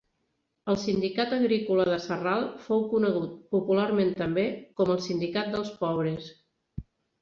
El 0.71 0.79
Sindicat 0.83 1.35
Agrícola 1.37 1.85
de 1.91 1.99
Sarral 2.07 2.47
fou 2.65 2.83
conegut, 2.95 3.37
popularment 3.59 4.13
també, 4.25 4.51
com 4.83 4.99
el 4.99 5.07
Sindicat 5.13 5.57
dels 5.57 5.75
pobres. 5.87 6.37